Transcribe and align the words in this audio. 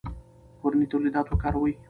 کورني 0.61 0.85
تولیدات 0.91 1.27
وکاروئ. 1.29 1.71